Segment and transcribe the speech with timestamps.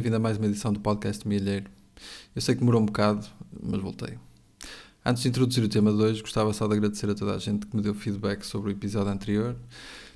[0.00, 1.66] Bem-vindo a mais uma edição do podcast Milheiro.
[2.34, 3.26] Eu sei que demorou um bocado,
[3.62, 4.16] mas voltei.
[5.04, 7.66] Antes de introduzir o tema de hoje, gostava só de agradecer a toda a gente
[7.66, 9.54] que me deu feedback sobre o episódio anterior,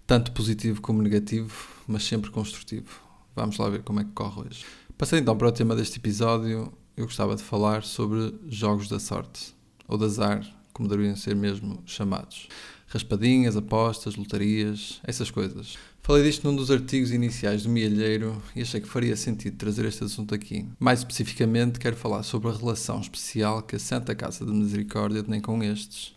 [0.07, 1.53] tanto positivo como negativo,
[1.87, 2.99] mas sempre construtivo.
[3.37, 4.65] Vamos lá ver como é que corre hoje.
[4.97, 9.55] Passando então para o tema deste episódio, eu gostava de falar sobre jogos da sorte,
[9.87, 12.49] ou de azar, como deveriam ser mesmo chamados.
[12.87, 15.77] Raspadinhas, apostas, lotarias, essas coisas.
[16.07, 20.05] Falei disto num dos artigos iniciais do Mielheiro e achei que faria sentido trazer este
[20.05, 20.69] assunto aqui.
[20.79, 25.41] Mais especificamente, quero falar sobre a relação especial que a Santa Casa de Misericórdia tem
[25.41, 26.15] com estes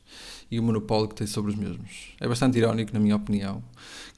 [0.51, 2.13] e o monopólio que tem sobre os mesmos.
[2.19, 3.63] É bastante irónico, na minha opinião,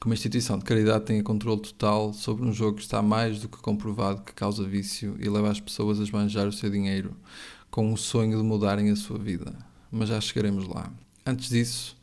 [0.00, 3.48] que uma instituição de caridade tenha controle total sobre um jogo que está mais do
[3.48, 7.14] que comprovado que causa vício e leva as pessoas a esbanjar o seu dinheiro
[7.70, 9.54] com o sonho de mudarem a sua vida.
[9.88, 10.92] Mas já chegaremos lá.
[11.24, 11.96] Antes disso,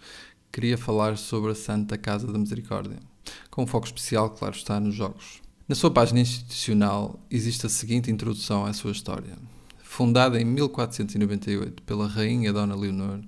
[0.54, 2.98] queria falar sobre a Santa Casa da Misericórdia
[3.50, 5.42] com um foco especial, claro está, nos jogos.
[5.68, 9.38] Na sua página institucional existe a seguinte introdução à sua história.
[9.84, 13.20] Fundada em 1498 pela Rainha Dona Leonor,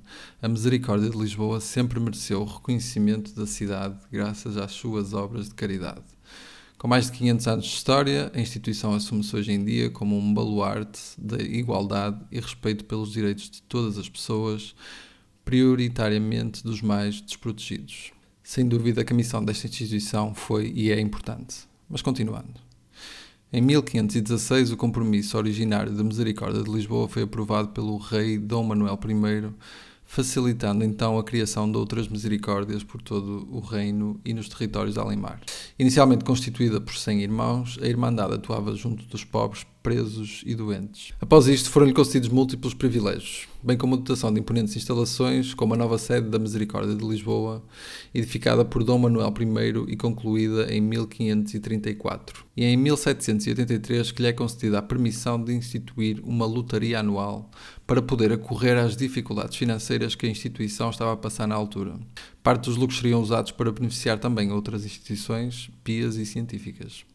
[0.41, 5.55] a Misericórdia de Lisboa sempre mereceu o reconhecimento da cidade graças às suas obras de
[5.55, 6.03] caridade.
[6.77, 10.33] Com mais de 500 anos de história, a instituição assume-se hoje em dia como um
[10.33, 14.73] baluarte da igualdade e respeito pelos direitos de todas as pessoas,
[15.43, 18.13] prioritariamente dos mais desprotegidos.
[18.49, 21.67] Sem dúvida que a missão desta instituição foi e é importante.
[21.87, 22.59] Mas continuando.
[23.53, 28.99] Em 1516, o compromisso originário da Misericórdia de Lisboa foi aprovado pelo rei Dom Manuel
[29.05, 29.53] I,
[30.03, 34.99] facilitando então a criação de outras misericórdias por todo o reino e nos territórios de
[34.99, 35.39] Alemar.
[35.77, 41.13] Inicialmente constituída por 100 irmãos, a Irmandade atuava junto dos pobres presos e doentes.
[41.21, 45.77] Após isto, foram-lhe concedidos múltiplos privilégios, bem como a dotação de imponentes instalações, como a
[45.77, 47.63] nova sede da Misericórdia de Lisboa,
[48.13, 52.45] edificada por Dom Manuel I e concluída em 1534.
[52.57, 57.49] E é em 1783 que lhe é concedida a permissão de instituir uma lotaria anual
[57.87, 61.95] para poder acorrer às dificuldades financeiras que a instituição estava a passar na altura.
[62.43, 67.05] Parte dos lucros seriam usados para beneficiar também outras instituições pias e científicas.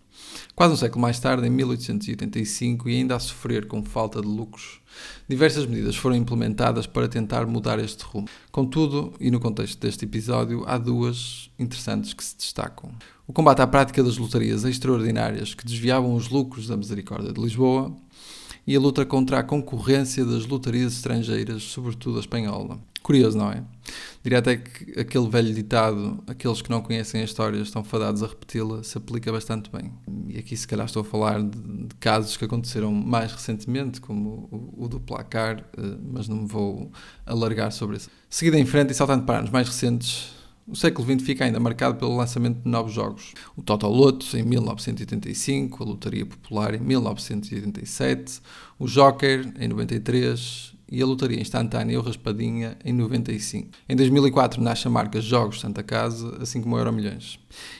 [0.54, 4.80] Quase um século mais tarde, em 1885, e ainda a sofrer com falta de lucros,
[5.28, 8.28] diversas medidas foram implementadas para tentar mudar este rumo.
[8.52, 12.92] Contudo, e no contexto deste episódio, há duas interessantes que se destacam.
[13.26, 17.92] O combate à prática das lotarias extraordinárias que desviavam os lucros da Misericórdia de Lisboa
[18.66, 22.78] e a luta contra a concorrência das lotarias estrangeiras, sobretudo a espanhola.
[23.04, 23.62] Curioso, não é?
[24.22, 28.26] Diria até que aquele velho ditado, aqueles que não conhecem a história estão fadados a
[28.26, 29.92] repeti-la, se aplica bastante bem.
[30.26, 34.48] E aqui, se calhar, estou a falar de, de casos que aconteceram mais recentemente, como
[34.50, 36.90] o, o, do placar, eh, mas não me vou
[37.26, 38.08] alargar sobre isso.
[38.30, 40.32] Seguindo em frente e saltando para anos mais recentes,
[40.66, 43.34] o século XX fica ainda marcado pelo lançamento de novos jogos.
[43.54, 48.40] O Total Loto em 1985, a Lotaria Popular em 1987,
[48.78, 53.68] o Joker em 93 e a lotaria instantânea ou raspadinha em 95.
[53.88, 57.38] Em 2004 nasce a marca Jogos Santa Casa, assim como o Euro Milhões.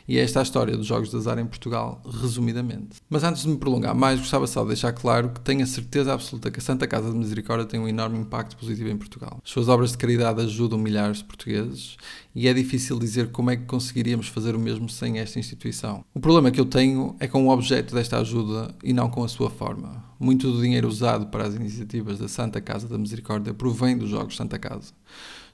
[0.09, 2.97] E é esta a história dos jogos de azar em Portugal, resumidamente.
[3.15, 6.13] Mas antes de me prolongar mais, gostava só de deixar claro que tenho a certeza
[6.13, 9.41] absoluta que a Santa Casa de Misericórdia tem um enorme impacto positivo em Portugal.
[9.41, 11.97] As suas obras de caridade ajudam milhares de portugueses
[12.35, 16.05] e é difícil dizer como é que conseguiríamos fazer o mesmo sem esta instituição.
[16.13, 19.29] O problema que eu tenho é com o objeto desta ajuda e não com a
[19.29, 20.05] sua forma.
[20.19, 24.35] Muito do dinheiro usado para as iniciativas da Santa Casa da Misericórdia provém dos jogos
[24.35, 24.93] Santa Casa.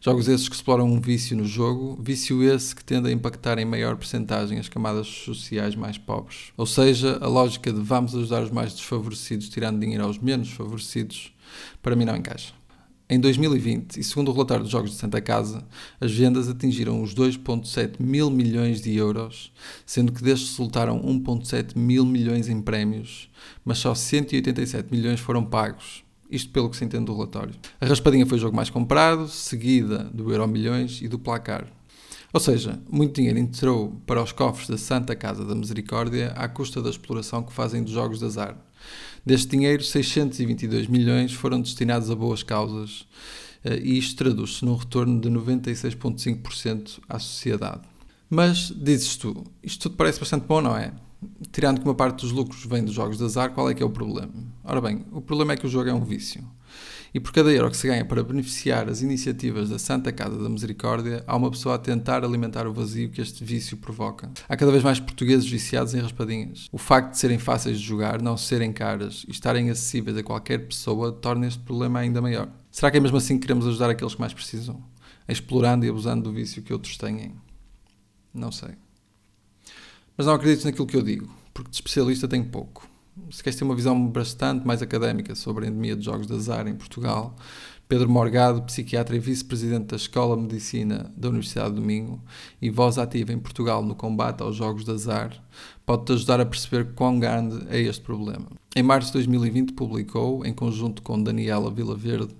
[0.02, 3.66] Jogos esses que exploram um vício no jogo, vício esse que tende a impactar em
[3.66, 6.54] maior percentagem as camadas sociais mais pobres.
[6.56, 11.34] Ou seja, a lógica de vamos ajudar os mais desfavorecidos tirando dinheiro aos menos favorecidos,
[11.82, 12.54] para mim não encaixa.
[13.10, 15.66] Em 2020, e segundo o relatório dos Jogos de Santa Casa,
[16.00, 19.52] as vendas atingiram os 2,7 mil milhões de euros,
[19.84, 23.28] sendo que destes resultaram 1,7 mil milhões em prémios,
[23.62, 27.54] mas só 187 milhões foram pagos, isto pelo que se entende do relatório.
[27.80, 31.66] A raspadinha foi o jogo mais comprado, seguida do Euro Milhões e do Placar.
[32.32, 36.80] Ou seja, muito dinheiro entrou para os cofres da Santa Casa da Misericórdia à custa
[36.80, 38.56] da exploração que fazem dos jogos de azar.
[39.26, 43.04] Deste dinheiro, 622 milhões foram destinados a boas causas
[43.64, 47.82] eh, e isto traduz-se num retorno de 96,5% à sociedade.
[48.28, 50.92] Mas, dizes tu, isto tudo parece bastante bom, não é?
[51.52, 53.86] Tirando que uma parte dos lucros vem dos jogos de azar, qual é que é
[53.86, 54.32] o problema?
[54.64, 56.44] Ora bem, o problema é que o jogo é um vício.
[57.12, 60.48] E por cada euro que se ganha para beneficiar as iniciativas da Santa Casa da
[60.48, 64.30] Misericórdia, há uma pessoa a tentar alimentar o vazio que este vício provoca.
[64.48, 66.68] Há cada vez mais portugueses viciados em raspadinhas.
[66.70, 70.68] O facto de serem fáceis de jogar, não serem caras e estarem acessíveis a qualquer
[70.68, 72.48] pessoa torna este problema ainda maior.
[72.70, 74.80] Será que é mesmo assim que queremos ajudar aqueles que mais precisam?
[75.28, 77.34] Explorando e abusando do vício que outros têm?
[78.32, 78.70] Não sei.
[80.20, 82.86] Mas não acredites naquilo que eu digo porque de especialista tenho pouco.
[83.30, 86.68] Se queres ter uma visão bastante mais académica sobre a endemia de jogos de azar
[86.68, 87.34] em Portugal,
[87.88, 92.20] Pedro Morgado, psiquiatra e vice-presidente da Escola de Medicina da Universidade do Minho
[92.60, 95.42] e voz ativa em Portugal no combate aos jogos de azar,
[95.86, 98.46] pode-te ajudar a perceber quão grande é este problema.
[98.76, 102.36] Em março de 2020 publicou, em conjunto com Daniela Vilaverde,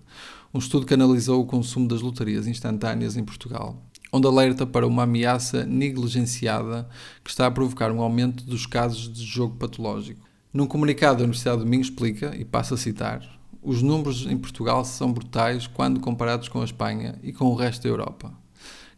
[0.53, 5.05] um estudo que analisou o consumo das lotarias instantâneas em Portugal, onde alerta para uma
[5.05, 6.89] ameaça negligenciada
[7.23, 10.29] que está a provocar um aumento dos casos de jogo patológico.
[10.53, 13.23] Num comunicado da Universidade do Minho explica, e passo a citar,
[13.62, 17.83] os números em Portugal são brutais quando comparados com a Espanha e com o resto
[17.83, 18.33] da Europa.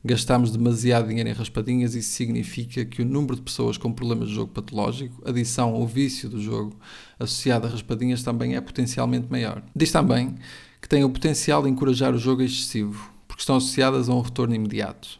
[0.05, 4.29] Gastamos demasiado dinheiro em raspadinhas e isso significa que o número de pessoas com problemas
[4.29, 6.76] de jogo patológico, adição ao vício do jogo
[7.20, 9.62] associado a raspadinhas também é potencialmente maior.
[9.76, 10.35] Diz também
[10.81, 14.55] que tem o potencial de encorajar o jogo excessivo, porque estão associadas a um retorno
[14.55, 15.19] imediato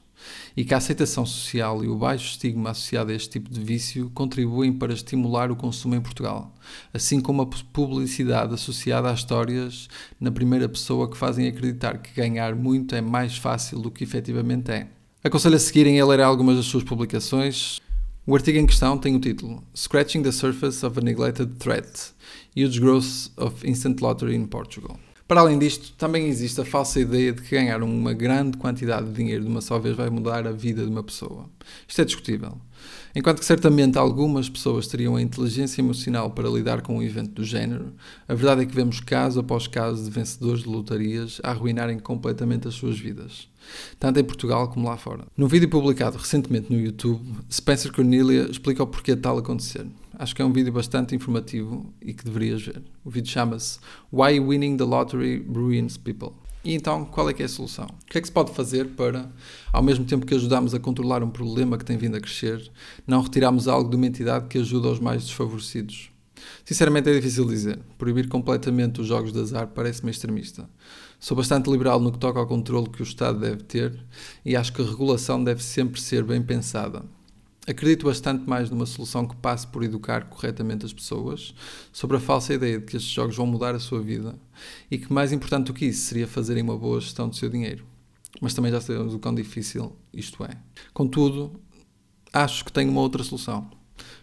[0.55, 4.11] e que a aceitação social e o baixo estigma associado a este tipo de vício
[4.12, 6.55] contribuem para estimular o consumo em Portugal,
[6.93, 9.88] assim como a publicidade associada às histórias
[10.20, 14.70] na primeira pessoa que fazem acreditar que ganhar muito é mais fácil do que efetivamente
[14.70, 14.88] é.
[15.25, 17.81] Aconselho a seguirem a ler algumas das suas publicações.
[18.26, 22.12] O artigo em questão tem o título Scratching the Surface of a Neglected Threat
[22.55, 24.99] Huge Growth of Instant Lottery in Portugal.
[25.32, 29.14] Para além disto, também existe a falsa ideia de que ganhar uma grande quantidade de
[29.14, 31.49] dinheiro de uma só vez vai mudar a vida de uma pessoa.
[31.88, 32.58] Isto é discutível.
[33.14, 37.44] Enquanto que certamente algumas pessoas teriam a inteligência emocional para lidar com um evento do
[37.44, 37.93] género,
[38.26, 42.67] a verdade é que vemos caso após caso de vencedores de lotarias a arruinarem completamente
[42.67, 43.49] as suas vidas,
[43.99, 45.26] tanto em Portugal como lá fora.
[45.37, 49.87] Num vídeo publicado recentemente no YouTube, Spencer Cornelia explica o porquê tal acontecer.
[50.19, 52.82] Acho que é um vídeo bastante informativo e que deverias ver.
[53.05, 53.79] O vídeo chama-se
[54.12, 56.42] Why Winning the Lottery Ruins People.
[56.64, 57.87] E então, qual é que é a solução?
[57.87, 59.29] O que é que se pode fazer para,
[59.73, 62.70] ao mesmo tempo que ajudamos a controlar um problema que tem vindo a crescer,
[63.06, 66.11] não retirarmos algo de uma entidade que ajuda os mais desfavorecidos?
[66.64, 67.79] Sinceramente é difícil dizer.
[67.99, 70.69] Proibir completamente os jogos de azar parece-me extremista.
[71.19, 73.97] Sou bastante liberal no que toca ao controle que o Estado deve ter
[74.44, 77.05] e acho que a regulação deve sempre ser bem pensada.
[77.64, 81.55] Acredito bastante mais numa solução que passe por educar corretamente as pessoas
[81.93, 84.35] sobre a falsa ideia de que estes jogos vão mudar a sua vida
[84.91, 87.85] e que mais importante do que isso seria fazerem uma boa gestão do seu dinheiro.
[88.41, 90.56] Mas também já sabemos o quão difícil isto é.
[90.93, 91.61] Contudo,
[92.32, 93.70] acho que tenho uma outra solução.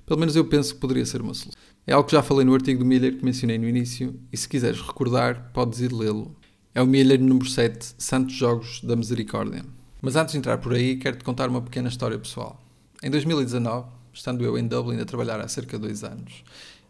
[0.05, 1.57] Pelo menos eu penso que poderia ser uma solução.
[1.87, 4.49] É algo que já falei no artigo do Miller que mencionei no início e se
[4.49, 6.35] quiseres recordar, podes ir lê-lo.
[6.75, 9.63] É o Miller número 7, Santos Jogos da Misericórdia.
[10.01, 12.61] Mas antes de entrar por aí, quero-te contar uma pequena história pessoal.
[13.01, 16.43] Em 2019, estando eu em Dublin a trabalhar há cerca de dois anos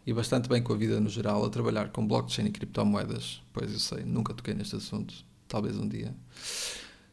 [0.04, 3.72] e bastante bem com a vida no geral, a trabalhar com blockchain e criptomoedas, pois
[3.72, 5.14] eu sei, nunca toquei neste assunto,
[5.46, 6.12] talvez um dia,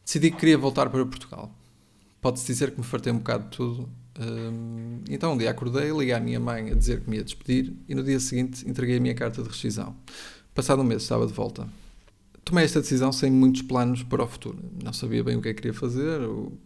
[0.03, 1.51] decidi que queria voltar para Portugal.
[2.19, 3.89] Pode-se dizer que me fartei um bocado de tudo.
[4.19, 7.71] Um, então um dia acordei, liguei à minha mãe a dizer que me ia despedir
[7.87, 9.95] e no dia seguinte entreguei a minha carta de rescisão.
[10.55, 11.69] Passado um mês estava de volta.
[12.47, 14.57] Tomei esta decisão sem muitos planos para o futuro.
[14.81, 16.21] Não sabia bem o que é que queria fazer,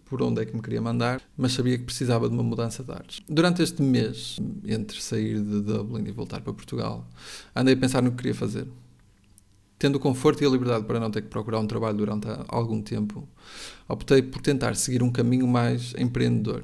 [0.05, 2.91] por onde é que me queria mandar, mas sabia que precisava de uma mudança de
[2.91, 3.19] ares.
[3.27, 7.09] Durante este mês, entre sair de Dublin e voltar para Portugal,
[7.55, 8.67] andei a pensar no que queria fazer.
[9.79, 12.79] Tendo o conforto e a liberdade para não ter que procurar um trabalho durante algum
[12.79, 13.27] tempo,
[13.89, 16.63] optei por tentar seguir um caminho mais empreendedor.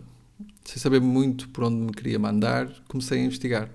[0.63, 3.71] Sem saber muito por onde me queria mandar, comecei a investigar.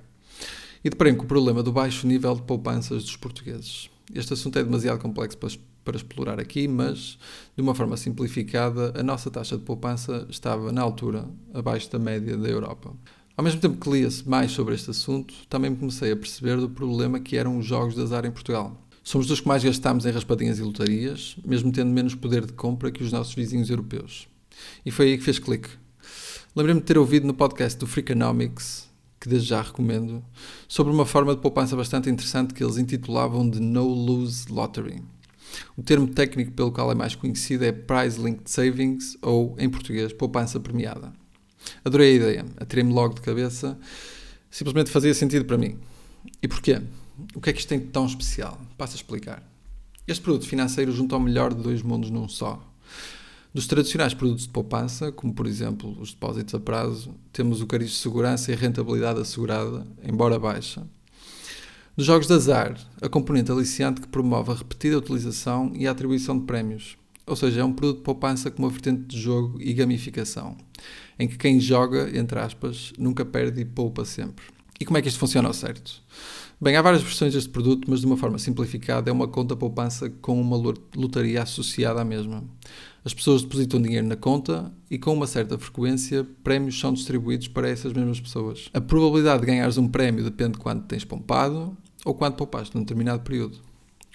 [0.84, 3.90] E deparei com o problema do baixo nível de poupanças dos portugueses.
[4.14, 5.50] Este assunto é demasiado complexo para,
[5.84, 7.18] para explorar aqui, mas
[7.56, 12.36] de uma forma simplificada, a nossa taxa de poupança estava, na altura, abaixo da média
[12.36, 12.94] da Europa.
[13.36, 17.18] Ao mesmo tempo que lia-se mais sobre este assunto, também comecei a perceber do problema
[17.18, 18.76] que eram os jogos de azar em Portugal.
[19.02, 22.90] Somos dos que mais gastamos em raspadinhas e lotarias, mesmo tendo menos poder de compra
[22.90, 24.28] que os nossos vizinhos europeus.
[24.84, 25.68] E foi aí que fez clique.
[26.54, 28.91] Lembrei-me de ter ouvido no podcast do Freakonomics
[29.22, 30.20] que desde já recomendo,
[30.66, 35.00] sobre uma forma de poupança bastante interessante que eles intitulavam de No Lose Lottery.
[35.76, 40.12] O termo técnico pelo qual é mais conhecido é Price Linked Savings, ou, em português,
[40.12, 41.12] poupança premiada.
[41.84, 43.78] Adorei a ideia, atirei-me logo de cabeça,
[44.50, 45.78] simplesmente fazia sentido para mim.
[46.42, 46.82] E porquê?
[47.32, 48.60] O que é que isto tem de tão especial?
[48.76, 49.48] Passo a explicar.
[50.04, 52.60] Este produto financeiro junta o melhor de dois mundos num só.
[53.54, 57.90] Dos tradicionais produtos de poupança, como por exemplo os depósitos a prazo, temos o cariz
[57.90, 60.86] de segurança e a rentabilidade assegurada, embora baixa.
[61.94, 66.38] Dos jogos de azar, a componente aliciante que promove a repetida utilização e a atribuição
[66.38, 66.96] de prémios.
[67.26, 70.56] Ou seja, é um produto de poupança com uma vertente de jogo e gamificação,
[71.18, 74.46] em que quem joga, entre aspas, nunca perde e poupa sempre.
[74.80, 76.02] E como é que isto funciona ao certo?
[76.62, 80.08] Bem, há várias versões deste produto, mas de uma forma simplificada é uma conta poupança
[80.08, 80.56] com uma
[80.94, 82.44] lotaria associada à mesma.
[83.04, 87.68] As pessoas depositam dinheiro na conta e, com uma certa frequência, prémios são distribuídos para
[87.68, 88.70] essas mesmas pessoas.
[88.72, 92.82] A probabilidade de ganhares um prémio depende de quanto tens poupado ou quanto poupaste num
[92.82, 93.58] determinado período.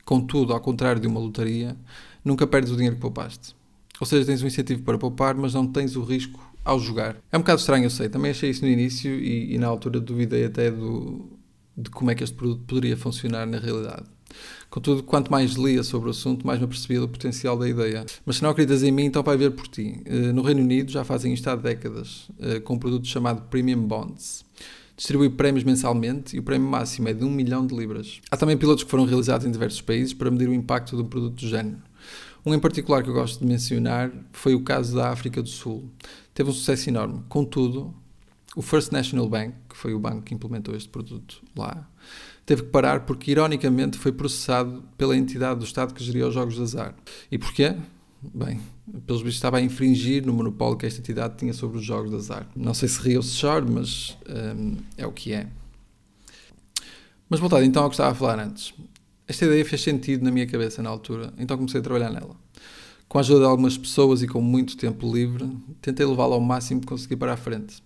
[0.06, 1.76] Contudo, ao contrário de uma lotaria,
[2.24, 3.54] nunca perdes o dinheiro que poupaste.
[4.00, 7.18] Ou seja, tens um incentivo para poupar, mas não tens o risco ao jogar.
[7.30, 8.08] É um bocado estranho, eu sei.
[8.08, 11.37] Também achei isso no início e, e na altura duvidei até do,
[11.78, 14.06] de como é que este produto poderia funcionar na realidade.
[14.70, 18.06] Contudo, quanto mais lia sobre o assunto, mais me apercebia do potencial da ideia.
[18.26, 20.02] Mas se não acreditas em mim, então vai ver por ti.
[20.06, 23.88] Eh, no Reino Unido já fazem isto há décadas, eh, com um produto chamado Premium
[23.88, 24.44] Bonds.
[24.98, 28.20] Distribui prémios mensalmente e o prémio máximo é de 1 milhão de libras.
[28.32, 31.06] Há também pilotos que foram realizados em diversos países para medir o impacto de um
[31.06, 31.78] produto do género.
[32.46, 35.90] Um em particular que eu gosto de mencionar foi o caso da África do Sul.
[36.34, 37.24] Teve um sucesso enorme.
[37.30, 37.94] Contudo,
[38.58, 41.88] o First National Bank, que foi o banco que implementou este produto lá,
[42.44, 46.56] teve que parar porque, ironicamente, foi processado pela entidade do Estado que geria os jogos
[46.56, 46.96] de azar.
[47.32, 47.76] E porquê?
[48.34, 48.60] Bem,
[49.06, 52.16] pelos vistos estava a infringir no monopólio que esta entidade tinha sobre os jogos de
[52.16, 52.50] azar.
[52.56, 55.48] Não sei se rio ou se choro, mas um, é o que é.
[57.30, 58.74] Mas voltado então ao que estava a falar antes.
[59.28, 62.36] Esta ideia fez sentido na minha cabeça na altura, então comecei a trabalhar nela.
[63.08, 65.48] Com a ajuda de algumas pessoas e com muito tempo livre,
[65.80, 67.86] tentei levá-la ao máximo que consegui para a frente.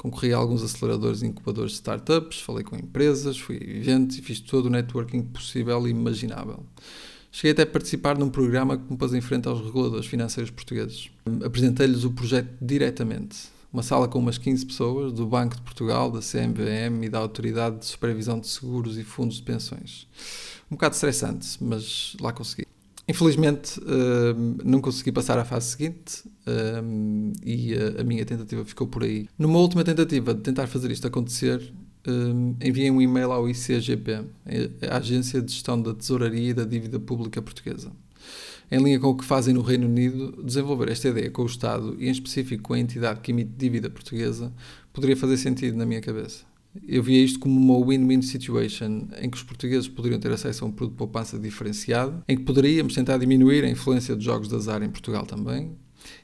[0.00, 4.22] Concorri a alguns aceleradores e incubadores de startups, falei com empresas, fui a eventos e
[4.22, 6.64] fiz todo o networking possível e imaginável.
[7.30, 11.10] Cheguei até a participar num programa que me pôs em frente aos reguladores financeiros portugueses.
[11.44, 13.50] Apresentei-lhes o projeto diretamente.
[13.70, 17.80] Uma sala com umas 15 pessoas, do Banco de Portugal, da CMVM e da Autoridade
[17.80, 20.06] de Supervisão de Seguros e Fundos de Pensões.
[20.70, 22.69] Um bocado estressante, mas lá consegui.
[23.08, 28.86] Infelizmente, uh, não consegui passar à fase seguinte uh, e a, a, minha tentativa ficou
[28.86, 29.28] por aí.
[29.38, 31.72] Numa última tentativa de tentar fazer isto acontecer,
[32.06, 34.24] uh, enviei um e-mail ao ICGP,
[34.88, 37.90] a Agência de Gestão da Tesouraria e da Dívida Pública Portuguesa.
[38.70, 41.96] Em linha com o que fazem no Reino Unido, desenvolver esta ideia com o Estado
[41.98, 44.52] e, em específico, com a entidade que emite dívida portuguesa
[44.92, 46.44] poderia fazer sentido na minha cabeça.
[46.86, 50.68] Eu via isto como uma win-win situation, em que os portugueses poderiam ter acesso a
[50.68, 54.54] um produto de poupança diferenciado, em que poderíamos tentar diminuir a influência dos jogos de
[54.54, 55.76] azar em Portugal também,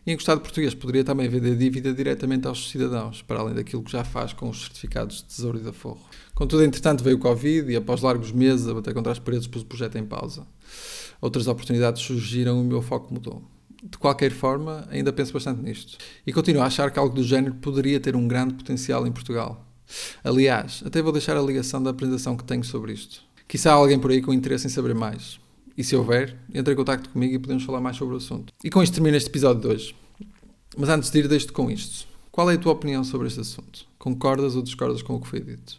[0.06, 3.54] e em que o Estado português poderia também vender dívida diretamente aos cidadãos, para além
[3.54, 6.00] daquilo que já faz com os certificados de tesouro e da forro.
[6.34, 9.62] Contudo, entretanto, veio o Covid e após largos meses a bater contra as paredes pus
[9.62, 10.46] o projeto em pausa.
[11.20, 13.42] Outras oportunidades surgiram e o meu foco mudou.
[13.82, 15.98] De qualquer forma, ainda penso bastante nisto.
[16.26, 19.65] E continuo a achar que algo do género poderia ter um grande potencial em Portugal.
[20.24, 23.22] Aliás, até vou deixar a ligação da apresentação que tenho sobre isto.
[23.48, 25.38] Quizá alguém por aí com interesse em saber mais.
[25.76, 28.52] E se houver, entre em contato comigo e podemos falar mais sobre o assunto.
[28.64, 29.96] E com isto termino este episódio de hoje.
[30.76, 32.06] Mas antes de ir, deixo-te com isto.
[32.32, 33.86] Qual é a tua opinião sobre este assunto?
[33.98, 35.78] Concordas ou discordas com o que foi dito?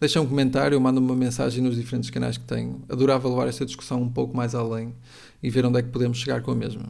[0.00, 2.82] Deixa um comentário ou manda uma mensagem nos diferentes canais que tenho.
[2.88, 4.94] Adorava levar esta discussão um pouco mais além
[5.42, 6.86] e ver onde é que podemos chegar com a mesma.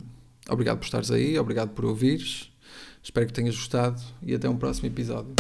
[0.49, 2.51] Obrigado por estares aí, obrigado por ouvires.
[3.03, 5.35] Espero que tenhas gostado e até um próximo episódio.